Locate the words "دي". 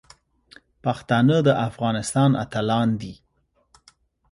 3.01-3.13